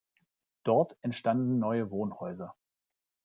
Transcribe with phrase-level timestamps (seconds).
[0.63, 2.55] Dort entstanden neue Wohnhäuser.